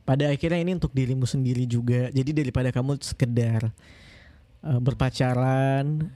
Pada 0.02 0.26
akhirnya 0.26 0.58
ini 0.58 0.75
untuk 0.75 0.90
dirimu 0.90 1.22
sendiri 1.30 1.62
juga. 1.62 2.11
Jadi 2.11 2.34
daripada 2.34 2.75
kamu 2.75 2.99
sekedar 2.99 3.70
uh, 4.66 4.80
berpacaran, 4.82 6.11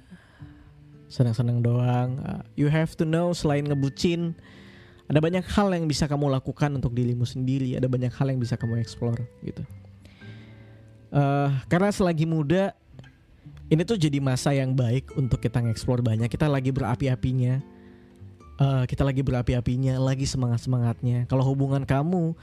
senang-senang 1.06 1.62
doang. 1.62 2.18
Uh, 2.22 2.42
you 2.58 2.66
have 2.66 2.94
to 2.98 3.06
know 3.06 3.30
selain 3.30 3.66
ngebucin, 3.66 4.34
ada 5.06 5.22
banyak 5.22 5.46
hal 5.46 5.70
yang 5.70 5.86
bisa 5.86 6.10
kamu 6.10 6.30
lakukan 6.30 6.74
untuk 6.74 6.92
dirimu 6.94 7.22
sendiri. 7.22 7.78
Ada 7.78 7.86
banyak 7.86 8.10
hal 8.10 8.26
yang 8.34 8.40
bisa 8.42 8.58
kamu 8.58 8.82
explore 8.82 9.22
gitu. 9.46 9.62
Uh, 11.14 11.54
karena 11.70 11.94
selagi 11.94 12.26
muda, 12.26 12.74
ini 13.70 13.86
tuh 13.86 13.98
jadi 13.98 14.18
masa 14.18 14.50
yang 14.50 14.74
baik 14.74 15.14
untuk 15.14 15.38
kita 15.38 15.62
ngeksplor 15.62 16.02
banyak. 16.02 16.26
Kita 16.26 16.50
lagi 16.50 16.74
berapi-apinya. 16.74 17.62
Uh, 18.56 18.88
kita 18.88 19.04
lagi 19.04 19.20
berapi-apinya, 19.22 20.00
lagi 20.00 20.26
semangat-semangatnya. 20.26 21.28
Kalau 21.30 21.44
hubungan 21.46 21.86
kamu 21.86 22.34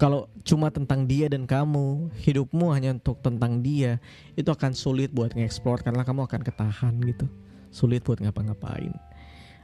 kalau 0.00 0.26
cuma 0.42 0.66
tentang 0.66 1.06
dia 1.06 1.30
dan 1.30 1.46
kamu, 1.46 2.10
hidupmu 2.26 2.74
hanya 2.74 2.90
untuk 2.98 3.22
tentang 3.22 3.62
dia, 3.62 4.02
itu 4.34 4.50
akan 4.50 4.74
sulit 4.74 5.14
buat 5.14 5.30
ngeksplor 5.30 5.78
karena 5.86 6.02
kamu 6.02 6.26
akan 6.26 6.42
ketahan 6.42 6.98
gitu 7.06 7.30
sulit 7.72 8.04
buat 8.04 8.20
ngapa-ngapain. 8.20 8.92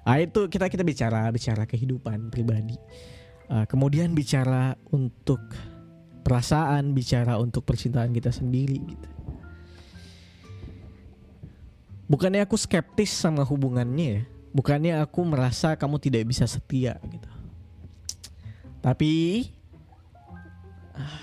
Ah 0.08 0.18
itu 0.24 0.48
kita 0.48 0.72
kita 0.72 0.82
bicara 0.82 1.28
bicara 1.28 1.68
kehidupan 1.68 2.32
pribadi. 2.32 2.80
Uh, 3.48 3.68
kemudian 3.68 4.16
bicara 4.16 4.76
untuk 4.92 5.40
perasaan, 6.24 6.92
bicara 6.96 7.36
untuk 7.36 7.64
percintaan 7.64 8.12
kita 8.12 8.32
sendiri 8.32 8.80
gitu. 8.88 9.08
Bukannya 12.08 12.40
aku 12.44 12.56
skeptis 12.56 13.12
sama 13.12 13.44
hubungannya 13.44 14.08
ya. 14.08 14.22
Bukannya 14.56 14.96
aku 15.04 15.28
merasa 15.28 15.76
kamu 15.76 16.00
tidak 16.00 16.24
bisa 16.24 16.48
setia 16.48 16.96
gitu. 17.04 17.28
Tapi 18.80 19.44
uh, 20.96 21.20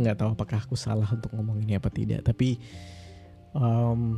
nggak 0.00 0.16
tahu 0.16 0.32
apakah 0.32 0.64
aku 0.64 0.80
salah 0.80 1.08
untuk 1.12 1.28
ngomong 1.36 1.60
ini 1.60 1.76
apa 1.76 1.92
tidak. 1.92 2.24
Tapi 2.24 2.56
um, 3.52 4.16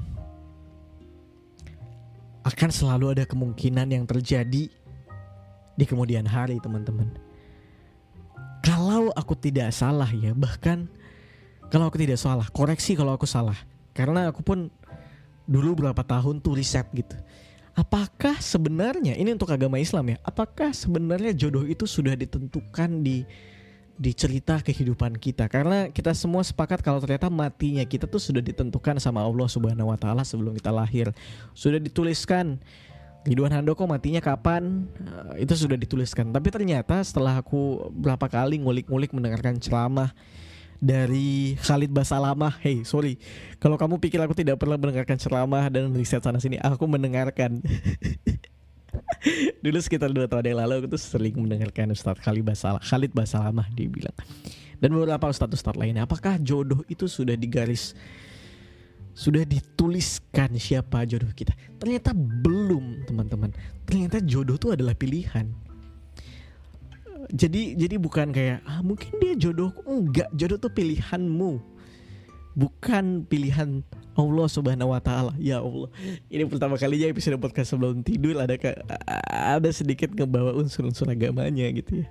akan 2.42 2.70
selalu 2.70 3.18
ada 3.18 3.24
kemungkinan 3.26 3.90
yang 3.90 4.04
terjadi 4.06 4.70
di 5.72 5.84
kemudian 5.86 6.26
hari 6.26 6.58
teman-teman. 6.58 7.08
Kalau 8.62 9.10
aku 9.14 9.34
tidak 9.34 9.74
salah 9.74 10.10
ya, 10.10 10.34
bahkan 10.34 10.86
kalau 11.72 11.88
aku 11.88 11.98
tidak 11.98 12.20
salah, 12.20 12.46
koreksi 12.52 12.94
kalau 12.94 13.16
aku 13.16 13.26
salah. 13.26 13.56
Karena 13.96 14.28
aku 14.30 14.44
pun 14.44 14.68
dulu 15.48 15.84
berapa 15.84 16.02
tahun 16.04 16.38
tuh 16.44 16.60
riset 16.60 16.86
gitu. 16.94 17.16
Apakah 17.72 18.36
sebenarnya 18.36 19.16
ini 19.16 19.32
untuk 19.32 19.48
agama 19.48 19.80
Islam 19.80 20.12
ya? 20.12 20.18
Apakah 20.20 20.76
sebenarnya 20.76 21.32
jodoh 21.32 21.64
itu 21.64 21.88
sudah 21.88 22.12
ditentukan 22.12 23.00
di 23.00 23.24
di 24.00 24.12
cerita 24.16 24.58
kehidupan 24.58 25.20
kita 25.20 25.46
karena 25.52 25.92
kita 25.92 26.16
semua 26.16 26.40
sepakat 26.40 26.80
kalau 26.80 26.98
ternyata 26.98 27.28
matinya 27.28 27.84
kita 27.84 28.08
tuh 28.08 28.18
sudah 28.18 28.40
ditentukan 28.40 28.96
sama 28.98 29.20
Allah 29.20 29.46
Subhanahu 29.46 29.92
wa 29.92 29.98
taala 30.00 30.24
sebelum 30.24 30.56
kita 30.56 30.72
lahir. 30.72 31.12
Sudah 31.52 31.76
dituliskan 31.78 32.58
Ridwan 33.22 33.54
Handoko 33.54 33.86
matinya 33.86 34.18
kapan 34.18 34.90
eh, 35.36 35.46
itu 35.46 35.54
sudah 35.54 35.78
dituliskan. 35.78 36.34
Tapi 36.34 36.48
ternyata 36.50 36.98
setelah 37.04 37.38
aku 37.38 37.92
berapa 37.94 38.26
kali 38.26 38.58
ngulik-ngulik 38.58 39.14
mendengarkan 39.14 39.62
ceramah 39.62 40.10
dari 40.82 41.54
Khalid 41.62 41.94
Basalamah. 41.94 42.58
Hey, 42.58 42.82
sorry. 42.82 43.22
Kalau 43.62 43.78
kamu 43.78 44.02
pikir 44.02 44.18
aku 44.18 44.34
tidak 44.34 44.58
pernah 44.58 44.74
mendengarkan 44.74 45.14
ceramah 45.14 45.70
dan 45.70 45.94
riset 45.94 46.18
sana 46.18 46.42
sini, 46.42 46.58
aku 46.58 46.90
mendengarkan. 46.90 47.62
Dulu 49.62 49.78
sekitar 49.78 50.10
dua 50.10 50.26
tahun 50.26 50.54
yang 50.54 50.58
lalu 50.66 50.82
aku 50.82 50.98
tuh 50.98 51.02
sering 51.02 51.38
mendengarkan 51.38 51.94
Ustadz 51.94 52.22
Khalid 52.22 52.42
Basalah, 52.42 52.82
Khalid 52.82 53.14
Basalamah 53.14 53.70
dia 53.70 53.86
bilang. 53.86 54.14
Dan 54.82 54.98
beberapa 54.98 55.30
ustadz-ustadz 55.30 55.78
lainnya, 55.78 56.02
apakah 56.02 56.42
jodoh 56.42 56.82
itu 56.90 57.06
sudah 57.06 57.38
digaris 57.38 57.94
sudah 59.14 59.46
dituliskan 59.46 60.58
siapa 60.58 61.06
jodoh 61.06 61.30
kita? 61.30 61.54
Ternyata 61.78 62.10
belum, 62.16 63.06
teman-teman. 63.06 63.54
Ternyata 63.86 64.18
jodoh 64.26 64.58
itu 64.58 64.74
adalah 64.74 64.98
pilihan. 64.98 65.46
Jadi 67.30 67.78
jadi 67.78 67.94
bukan 68.02 68.34
kayak 68.34 68.66
ah, 68.66 68.82
mungkin 68.82 69.14
dia 69.22 69.38
jodohku 69.38 69.86
enggak, 69.86 70.26
jodoh 70.34 70.58
tuh 70.58 70.74
pilihanmu. 70.74 71.62
Bukan 72.52 73.24
pilihan 73.24 73.80
Allah 74.12 74.46
Subhanahu 74.48 74.92
wa 74.92 75.00
taala. 75.00 75.32
Ya 75.40 75.64
Allah. 75.64 75.88
Ini 76.28 76.44
pertama 76.44 76.76
kalinya 76.76 77.08
episode 77.08 77.40
podcast 77.40 77.72
sebelum 77.72 78.04
tidur 78.04 78.36
ada 78.36 78.60
ke, 78.60 78.76
ada 79.32 79.70
sedikit 79.72 80.12
ngebawa 80.12 80.52
unsur-unsur 80.60 81.08
agamanya 81.08 81.64
gitu 81.72 82.04
ya. 82.04 82.08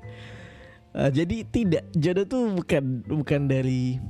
Uh, 0.92 1.08
jadi 1.08 1.48
tidak 1.48 1.88
jodoh 1.96 2.26
tuh 2.28 2.44
bukan 2.52 2.84
bukan 3.08 3.48
dari 3.48 4.02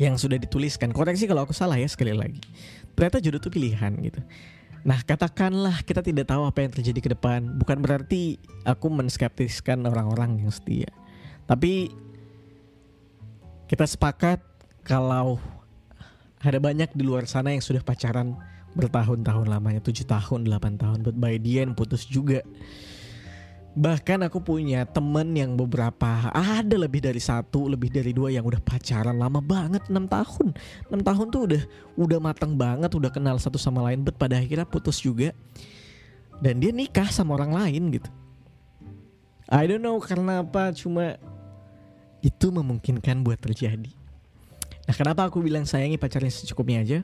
yang 0.00 0.16
sudah 0.16 0.40
dituliskan. 0.40 0.94
Koreksi 0.94 1.28
kalau 1.28 1.44
aku 1.44 1.56
salah 1.56 1.76
ya 1.76 1.88
sekali 1.88 2.16
lagi. 2.16 2.40
Ternyata 2.94 3.20
jodoh 3.20 3.40
tuh 3.40 3.52
pilihan 3.52 3.92
gitu. 4.00 4.20
Nah 4.80 5.00
katakanlah 5.04 5.84
kita 5.84 6.00
tidak 6.00 6.28
tahu 6.32 6.48
apa 6.48 6.64
yang 6.64 6.72
terjadi 6.72 7.00
ke 7.00 7.10
depan. 7.12 7.56
Bukan 7.60 7.84
berarti 7.84 8.40
aku 8.64 8.88
menskeptiskan 8.88 9.84
orang-orang 9.84 10.40
yang 10.40 10.52
setia. 10.52 10.88
Tapi 11.44 11.92
kita 13.70 13.86
sepakat 13.86 14.42
kalau 14.82 15.38
ada 16.42 16.58
banyak 16.58 16.90
di 16.90 17.06
luar 17.06 17.30
sana 17.30 17.54
yang 17.54 17.62
sudah 17.62 17.78
pacaran 17.86 18.34
bertahun-tahun 18.74 19.46
lamanya, 19.46 19.78
7 19.78 20.02
tahun, 20.10 20.42
8 20.50 20.74
tahun, 20.74 20.98
but 21.06 21.14
by 21.14 21.38
the 21.38 21.62
end 21.62 21.78
putus 21.78 22.02
juga. 22.02 22.42
Bahkan 23.78 24.26
aku 24.26 24.42
punya 24.42 24.82
temen 24.90 25.30
yang 25.38 25.54
beberapa 25.54 26.34
ada 26.34 26.74
lebih 26.74 26.98
dari 26.98 27.22
satu, 27.22 27.70
lebih 27.70 27.94
dari 27.94 28.10
dua 28.10 28.34
yang 28.34 28.42
udah 28.42 28.58
pacaran 28.58 29.14
lama 29.14 29.38
banget 29.38 29.86
6 29.86 29.94
tahun. 30.10 30.46
6 30.90 31.06
tahun 31.06 31.26
tuh 31.30 31.42
udah 31.46 31.62
udah 31.94 32.18
matang 32.18 32.58
banget, 32.58 32.90
udah 32.90 33.14
kenal 33.14 33.38
satu 33.38 33.54
sama 33.54 33.86
lain, 33.86 34.02
but 34.02 34.18
pada 34.18 34.42
akhirnya 34.42 34.66
putus 34.66 34.98
juga. 34.98 35.30
Dan 36.42 36.58
dia 36.58 36.74
nikah 36.74 37.06
sama 37.14 37.38
orang 37.38 37.54
lain 37.54 37.94
gitu. 37.94 38.10
I 39.46 39.70
don't 39.70 39.78
know 39.78 40.02
karena 40.02 40.42
apa, 40.42 40.74
cuma 40.74 41.22
itu 42.20 42.46
memungkinkan 42.52 43.24
buat 43.24 43.40
terjadi. 43.40 43.92
Nah 44.86 44.94
kenapa 44.96 45.28
aku 45.28 45.40
bilang 45.44 45.64
sayangi 45.64 45.96
pacarnya 45.96 46.32
secukupnya 46.32 46.82
aja? 46.84 46.98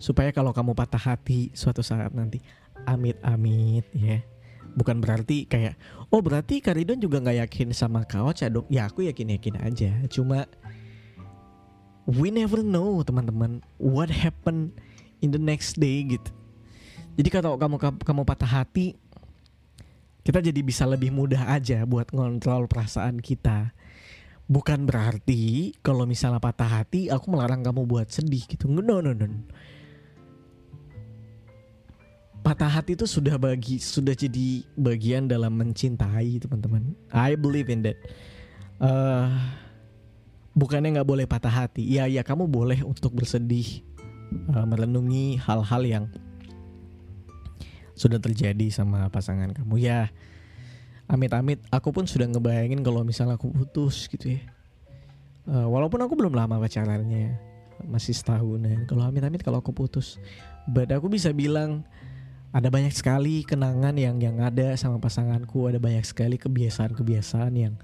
Supaya 0.00 0.32
kalau 0.32 0.50
kamu 0.56 0.72
patah 0.72 1.12
hati 1.12 1.52
suatu 1.52 1.84
saat 1.84 2.10
nanti, 2.16 2.40
amit-amit 2.88 3.84
ya. 3.92 4.24
Bukan 4.72 5.02
berarti 5.02 5.44
kayak, 5.44 5.76
oh 6.08 6.22
berarti 6.24 6.62
Karidon 6.62 7.02
juga 7.02 7.20
nggak 7.20 7.44
yakin 7.44 7.68
sama 7.76 8.06
kau 8.06 8.32
dong? 8.32 8.64
Ya 8.72 8.88
aku 8.88 9.04
yakin-yakin 9.04 9.60
aja. 9.60 9.90
Cuma 10.08 10.48
we 12.08 12.32
never 12.32 12.64
know 12.64 13.04
teman-teman 13.04 13.60
what 13.76 14.08
happen 14.08 14.72
in 15.20 15.30
the 15.34 15.42
next 15.42 15.76
day 15.76 16.00
gitu. 16.06 16.30
Jadi 17.20 17.28
kalau 17.28 17.60
kamu 17.60 17.76
kamu 18.00 18.22
patah 18.24 18.48
hati, 18.48 18.96
kita 20.30 20.46
jadi 20.46 20.62
bisa 20.62 20.86
lebih 20.86 21.10
mudah 21.10 21.42
aja 21.50 21.82
buat 21.82 22.14
ngontrol 22.14 22.70
perasaan 22.70 23.18
kita. 23.18 23.74
Bukan 24.46 24.86
berarti 24.86 25.74
kalau 25.82 26.06
misalnya 26.06 26.38
patah 26.38 26.70
hati 26.70 27.10
aku 27.10 27.34
melarang 27.34 27.66
kamu 27.66 27.82
buat 27.82 28.14
sedih 28.14 28.46
gitu. 28.46 28.70
No 28.70 28.78
no 28.78 29.02
no, 29.02 29.26
patah 32.46 32.70
hati 32.70 32.94
itu 32.94 33.10
sudah 33.10 33.42
bagi 33.42 33.82
sudah 33.82 34.14
jadi 34.14 34.62
bagian 34.78 35.26
dalam 35.26 35.50
mencintai 35.58 36.38
teman-teman. 36.46 36.94
I 37.10 37.34
believe 37.34 37.66
in 37.66 37.82
that. 37.90 37.98
Uh, 38.78 39.34
bukannya 40.54 40.94
nggak 40.94 41.10
boleh 41.10 41.26
patah 41.26 41.66
hati. 41.66 41.82
Ya 41.82 42.06
ya 42.06 42.22
kamu 42.22 42.46
boleh 42.46 42.86
untuk 42.86 43.18
bersedih 43.18 43.82
uh, 44.54 44.62
merenungi 44.62 45.42
hal-hal 45.42 45.82
yang 45.82 46.04
sudah 48.00 48.16
terjadi 48.16 48.72
sama 48.72 49.12
pasangan 49.12 49.52
kamu. 49.52 49.76
Ya 49.76 50.08
amit-amit 51.04 51.60
aku 51.68 51.92
pun 51.92 52.08
sudah 52.08 52.24
ngebayangin 52.32 52.80
kalau 52.80 53.04
misalnya 53.04 53.36
aku 53.36 53.52
putus 53.52 54.08
gitu 54.08 54.40
ya. 54.40 54.42
Uh, 55.44 55.68
walaupun 55.68 56.00
aku 56.00 56.16
belum 56.16 56.32
lama 56.32 56.56
pacarannya 56.56 57.36
masih 57.84 58.16
setahunan. 58.16 58.88
Kalau 58.88 59.04
amit-amit 59.04 59.44
kalau 59.44 59.60
aku 59.60 59.76
putus 59.76 60.16
but 60.64 60.88
aku 60.88 61.12
bisa 61.12 61.28
bilang 61.36 61.84
ada 62.50 62.72
banyak 62.72 62.90
sekali 62.96 63.44
kenangan 63.44 63.94
yang 63.94 64.16
yang 64.18 64.40
ada 64.40 64.74
sama 64.74 64.98
pasanganku 64.98 65.70
ada 65.70 65.78
banyak 65.78 66.02
sekali 66.02 66.34
kebiasaan-kebiasaan 66.40 67.52
yang 67.54 67.74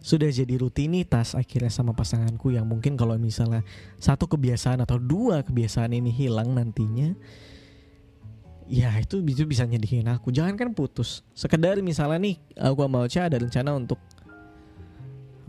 sudah 0.00 0.32
jadi 0.32 0.56
rutinitas 0.56 1.36
akhirnya 1.36 1.68
sama 1.68 1.92
pasanganku 1.92 2.52
yang 2.52 2.64
mungkin 2.64 2.96
kalau 2.96 3.16
misalnya 3.20 3.60
satu 4.00 4.28
kebiasaan 4.28 4.80
atau 4.80 4.96
dua 4.96 5.44
kebiasaan 5.44 5.92
ini 5.92 6.08
hilang 6.08 6.56
nantinya 6.56 7.12
ya 8.70 8.94
itu 9.02 9.18
bisa 9.18 9.42
bisa 9.42 9.66
nyedihin 9.66 10.06
aku. 10.06 10.30
Jangan 10.30 10.54
kan 10.54 10.70
putus. 10.70 11.26
Sekedar 11.34 11.82
misalnya 11.82 12.22
nih 12.22 12.36
aku 12.54 12.86
sama 12.86 12.98
Ocha 13.02 13.26
ada 13.26 13.36
rencana 13.42 13.74
untuk 13.74 13.98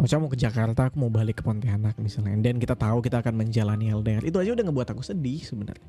Ocha 0.01 0.17
mau 0.17 0.25
ke 0.25 0.33
Jakarta 0.33 0.89
aku 0.89 0.97
mau 0.97 1.13
balik 1.13 1.39
ke 1.39 1.43
Pontianak 1.45 2.01
misalnya. 2.01 2.33
Dan 2.41 2.57
kita 2.57 2.73
tahu 2.73 3.05
kita 3.05 3.21
akan 3.21 3.37
menjalani 3.37 3.93
LDR 3.93 4.25
itu 4.25 4.41
aja 4.41 4.57
udah 4.57 4.65
ngebuat 4.65 4.89
aku 4.97 5.05
sedih 5.05 5.37
sebenarnya. 5.45 5.85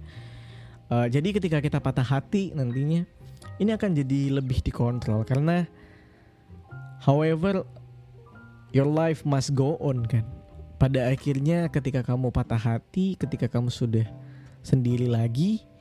Uh, 0.93 1.09
jadi 1.09 1.33
ketika 1.33 1.65
kita 1.65 1.81
patah 1.81 2.05
hati 2.05 2.53
nantinya 2.53 3.09
ini 3.57 3.71
akan 3.73 3.97
jadi 3.97 4.37
lebih 4.37 4.61
dikontrol. 4.61 5.25
Karena 5.25 5.65
however 7.01 7.65
your 8.77 8.85
life 8.85 9.25
must 9.25 9.57
go 9.57 9.81
on 9.81 10.05
kan. 10.05 10.29
Pada 10.77 11.09
akhirnya 11.09 11.73
ketika 11.73 12.05
kamu 12.05 12.29
patah 12.29 12.61
hati 12.61 13.17
ketika 13.17 13.49
kamu 13.49 13.73
sudah 13.73 14.05
sendiri 14.61 15.09
lagi 15.09 15.72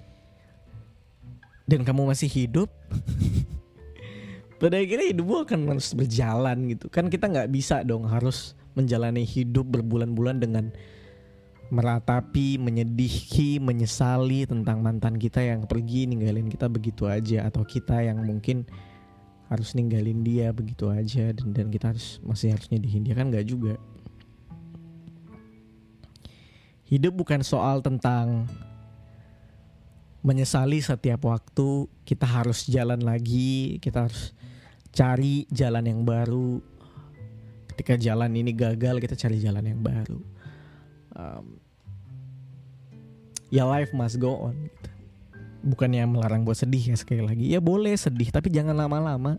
dan 1.72 1.88
kamu 1.88 2.12
masih 2.12 2.28
hidup? 2.28 2.68
Pada 4.60 4.78
akhirnya 4.78 5.10
hidupmu 5.16 5.48
akan 5.48 5.60
terus 5.74 5.96
berjalan 5.96 6.58
gitu. 6.70 6.86
Kan 6.92 7.08
kita 7.08 7.32
nggak 7.32 7.50
bisa 7.50 7.82
dong 7.82 8.06
harus 8.06 8.54
menjalani 8.78 9.26
hidup 9.26 9.66
berbulan-bulan 9.72 10.38
dengan 10.38 10.70
meratapi, 11.72 12.60
menyedihi, 12.60 13.58
menyesali 13.64 14.44
tentang 14.46 14.84
mantan 14.84 15.16
kita 15.16 15.42
yang 15.42 15.66
pergi 15.66 16.06
ninggalin 16.06 16.52
kita 16.52 16.68
begitu 16.70 17.10
aja. 17.10 17.48
Atau 17.48 17.66
kita 17.66 18.06
yang 18.06 18.22
mungkin 18.22 18.68
harus 19.50 19.74
ninggalin 19.74 20.22
dia 20.22 20.54
begitu 20.54 20.94
aja. 20.94 21.34
Dan 21.34 21.58
dan 21.58 21.74
kita 21.74 21.96
harus 21.96 22.22
masih 22.22 22.54
harus 22.54 22.70
nyedihin 22.70 23.02
dia. 23.08 23.18
Kan 23.18 23.34
nggak 23.34 23.48
juga. 23.50 23.82
Hidup 26.86 27.18
bukan 27.18 27.42
soal 27.42 27.82
tentang 27.82 28.46
menyesali 30.22 30.78
setiap 30.82 31.26
waktu 31.26 31.90
kita 32.06 32.30
harus 32.30 32.70
jalan 32.70 33.02
lagi 33.02 33.82
kita 33.82 34.06
harus 34.06 34.38
cari 34.94 35.48
jalan 35.50 35.88
yang 35.88 36.02
baru. 36.06 36.62
Ketika 37.74 37.98
jalan 37.98 38.36
ini 38.36 38.52
gagal 38.54 39.02
kita 39.02 39.16
cari 39.18 39.42
jalan 39.42 39.66
yang 39.66 39.82
baru. 39.82 40.20
Um, 41.12 41.58
ya 43.52 43.68
life 43.68 43.92
must 43.92 44.22
go 44.22 44.48
on 44.48 44.56
gitu. 44.64 44.90
bukannya 45.62 46.08
melarang 46.08 46.42
buat 46.42 46.58
sedih 46.58 46.94
ya 46.94 46.98
sekali 46.98 47.22
lagi. 47.22 47.46
Ya 47.46 47.62
boleh 47.62 47.94
sedih 47.94 48.30
tapi 48.30 48.50
jangan 48.50 48.78
lama-lama. 48.78 49.38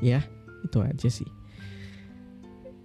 Ya 0.00 0.24
itu 0.64 0.78
aja 0.80 1.08
sih. 1.08 1.28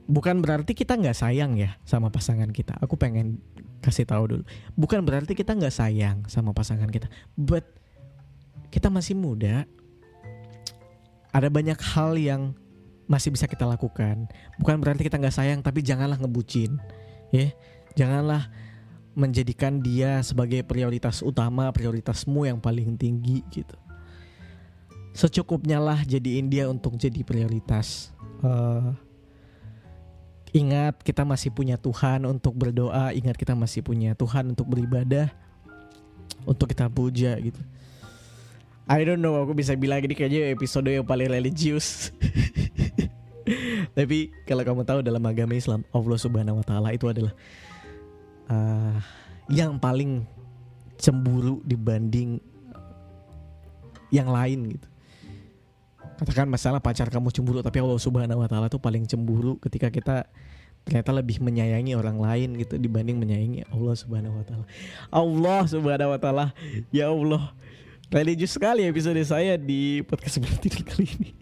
Bukan 0.08 0.40
berarti 0.40 0.72
kita 0.72 0.96
nggak 0.96 1.18
sayang 1.18 1.60
ya 1.60 1.76
sama 1.84 2.08
pasangan 2.08 2.48
kita. 2.56 2.80
Aku 2.80 2.96
pengen 2.96 3.44
kasih 3.88 4.04
tahu 4.04 4.24
dulu. 4.36 4.44
Bukan 4.76 5.00
berarti 5.08 5.32
kita 5.32 5.56
nggak 5.56 5.72
sayang 5.72 6.28
sama 6.28 6.52
pasangan 6.52 6.92
kita, 6.92 7.08
but 7.40 7.64
kita 8.68 8.92
masih 8.92 9.16
muda. 9.16 9.64
Ada 11.32 11.48
banyak 11.48 11.80
hal 11.80 12.20
yang 12.20 12.52
masih 13.08 13.32
bisa 13.32 13.48
kita 13.48 13.64
lakukan. 13.64 14.28
Bukan 14.60 14.84
berarti 14.84 15.08
kita 15.08 15.16
nggak 15.16 15.36
sayang, 15.36 15.60
tapi 15.64 15.80
janganlah 15.80 16.20
ngebucin, 16.20 16.76
ya. 17.32 17.56
Janganlah 17.96 18.52
menjadikan 19.18 19.82
dia 19.82 20.22
sebagai 20.22 20.62
prioritas 20.62 21.26
utama, 21.26 21.74
prioritasmu 21.74 22.46
yang 22.46 22.62
paling 22.62 22.94
tinggi 23.00 23.42
gitu. 23.50 23.74
Secukupnya 25.18 25.82
lah 25.82 26.06
jadiin 26.06 26.46
dia 26.46 26.70
untuk 26.70 26.94
jadi 26.94 27.26
prioritas. 27.26 28.14
Uh, 28.46 28.94
Ingat 30.58 31.06
kita 31.06 31.22
masih 31.22 31.54
punya 31.54 31.78
Tuhan 31.78 32.26
untuk 32.26 32.58
berdoa, 32.58 33.14
ingat 33.14 33.38
kita 33.38 33.54
masih 33.54 33.86
punya 33.86 34.18
Tuhan 34.18 34.58
untuk 34.58 34.66
beribadah, 34.66 35.30
untuk 36.50 36.74
kita 36.74 36.90
puja 36.90 37.38
gitu. 37.38 37.62
I 38.90 39.06
don't 39.06 39.22
know 39.22 39.38
aku 39.38 39.54
bisa 39.54 39.78
bilang 39.78 40.02
ini 40.02 40.18
kayaknya 40.18 40.50
episode 40.50 40.90
yang 40.90 41.06
paling 41.06 41.30
religius. 41.30 42.10
Tapi 43.98 44.34
kalau 44.50 44.66
kamu 44.66 44.82
tahu 44.82 45.00
dalam 45.06 45.22
agama 45.30 45.54
Islam 45.54 45.86
Allah 45.94 46.18
Subhanahu 46.18 46.58
wa 46.58 46.66
taala 46.66 46.90
itu 46.90 47.06
adalah 47.06 47.38
uh, 48.50 48.98
yang 49.46 49.78
paling 49.78 50.26
cemburu 50.98 51.62
dibanding 51.70 52.42
yang 54.10 54.34
lain 54.34 54.74
gitu 54.74 54.88
katakan 56.18 56.50
masalah 56.50 56.82
pacar 56.82 57.08
kamu 57.14 57.30
cemburu 57.30 57.62
tapi 57.62 57.78
Allah 57.78 58.02
Subhanahu 58.02 58.42
wa 58.42 58.50
taala 58.50 58.68
tuh 58.68 58.82
paling 58.82 59.06
cemburu 59.06 59.62
ketika 59.62 59.94
kita 59.94 60.26
ternyata 60.82 61.12
lebih 61.14 61.44
menyayangi 61.44 61.94
orang 61.94 62.18
lain 62.18 62.58
gitu 62.58 62.80
dibanding 62.82 63.22
menyayangi 63.22 63.68
Allah 63.70 63.94
Subhanahu 63.94 64.40
wa 64.40 64.46
taala. 64.48 64.66
Allah 65.14 65.62
Subhanahu 65.70 66.10
wa 66.16 66.20
taala. 66.20 66.46
Ya 66.90 67.12
Allah. 67.12 67.54
Religius 68.08 68.56
sekali 68.56 68.88
episode 68.88 69.20
saya 69.28 69.60
di 69.60 70.00
podcast 70.08 70.40
tidur 70.64 70.84
kali 70.88 71.06
ini. 71.06 71.32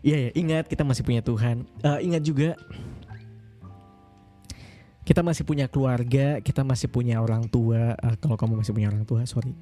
Iya 0.00 0.16
ya, 0.16 0.30
ingat 0.32 0.64
kita 0.64 0.80
masih 0.80 1.04
punya 1.04 1.20
Tuhan. 1.20 1.68
Uh, 1.84 2.00
ingat 2.00 2.24
juga 2.24 2.56
kita 5.04 5.20
masih 5.20 5.44
punya 5.44 5.68
keluarga, 5.68 6.40
kita 6.40 6.64
masih 6.64 6.88
punya 6.88 7.20
orang 7.20 7.44
tua. 7.52 8.00
Uh, 8.00 8.16
kalau 8.16 8.40
kamu 8.40 8.64
masih 8.64 8.72
punya 8.72 8.88
orang 8.88 9.04
tua, 9.04 9.28
sorry 9.28 9.52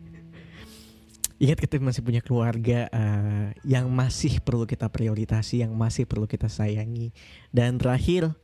Ingat 1.39 1.59
kita 1.63 1.79
masih 1.79 2.03
punya 2.03 2.19
keluarga 2.19 2.91
uh, 2.91 3.55
yang 3.63 3.87
masih 3.95 4.43
perlu 4.43 4.67
kita 4.67 4.91
prioritasi, 4.91 5.63
yang 5.63 5.71
masih 5.71 6.03
perlu 6.03 6.27
kita 6.27 6.51
sayangi. 6.51 7.15
Dan 7.55 7.79
terakhir, 7.79 8.35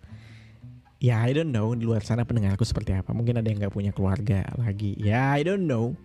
ya 1.03 1.19
I 1.19 1.35
don't 1.35 1.51
know 1.51 1.75
di 1.75 1.83
luar 1.83 2.07
sana 2.07 2.23
pendengarku 2.23 2.63
seperti 2.63 2.95
apa. 2.95 3.11
Mungkin 3.11 3.43
ada 3.43 3.51
yang 3.51 3.59
nggak 3.59 3.75
punya 3.75 3.91
keluarga 3.91 4.47
lagi. 4.55 4.95
Ya 4.95 5.35
I 5.35 5.43
don't 5.43 5.67
know. 5.67 5.99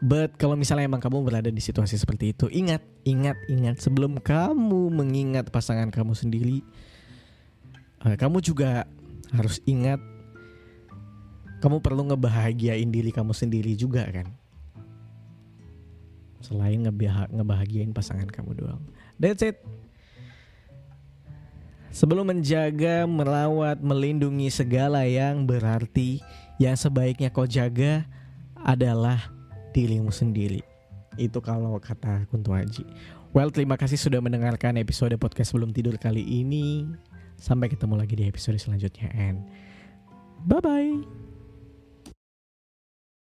But 0.00 0.40
kalau 0.40 0.56
misalnya 0.56 0.88
emang 0.88 1.04
kamu 1.04 1.20
berada 1.20 1.52
di 1.52 1.62
situasi 1.62 2.00
seperti 2.00 2.34
itu, 2.34 2.48
ingat, 2.50 2.82
ingat, 3.04 3.38
ingat 3.46 3.78
sebelum 3.78 4.18
kamu 4.18 4.88
mengingat 4.88 5.52
pasangan 5.52 5.92
kamu 5.92 6.16
sendiri, 6.16 6.64
uh, 8.08 8.16
kamu 8.16 8.40
juga 8.40 8.88
harus 9.36 9.60
ingat 9.68 10.00
kamu 11.62 11.78
perlu 11.78 12.08
ngebahagiain 12.10 12.90
diri 12.90 13.14
kamu 13.14 13.30
sendiri 13.30 13.78
juga 13.78 14.02
kan 14.10 14.41
selain 16.42 16.82
ngebah 16.82 17.30
ngebahagiain 17.30 17.94
pasangan 17.94 18.28
kamu 18.28 18.58
doang. 18.58 18.82
That's 19.16 19.42
it. 19.46 19.62
Sebelum 21.92 22.24
menjaga, 22.24 23.04
merawat, 23.04 23.84
melindungi 23.84 24.48
segala 24.48 25.04
yang 25.04 25.44
berarti, 25.44 26.24
yang 26.56 26.72
sebaiknya 26.72 27.28
kau 27.28 27.44
jaga 27.44 28.08
adalah 28.56 29.20
dirimu 29.76 30.08
sendiri. 30.08 30.64
Itu 31.20 31.44
kalau 31.44 31.76
kata 31.76 32.24
Kunto 32.32 32.56
Haji. 32.56 32.88
Well, 33.36 33.52
terima 33.52 33.76
kasih 33.76 34.00
sudah 34.00 34.24
mendengarkan 34.24 34.80
episode 34.80 35.12
podcast 35.20 35.52
sebelum 35.52 35.72
tidur 35.72 36.00
kali 36.00 36.24
ini. 36.24 36.88
Sampai 37.36 37.68
ketemu 37.68 38.00
lagi 38.00 38.16
di 38.16 38.24
episode 38.24 38.56
selanjutnya 38.56 39.12
and 39.12 39.44
bye 40.48 40.60
bye. 40.64 41.21